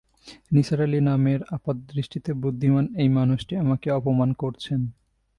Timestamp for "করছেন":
4.33-4.81